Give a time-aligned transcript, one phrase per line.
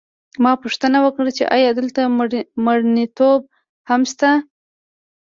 [0.43, 2.01] ما پوښتنه وکړه چې ایا دلته
[2.65, 3.41] مېړنتوب
[3.89, 4.29] هم نشته